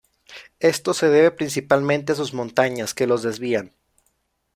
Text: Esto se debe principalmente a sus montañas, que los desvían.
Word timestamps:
Esto 0.59 0.95
se 0.95 1.09
debe 1.09 1.29
principalmente 1.29 2.13
a 2.13 2.15
sus 2.15 2.33
montañas, 2.33 2.95
que 2.95 3.05
los 3.05 3.21
desvían. 3.21 3.75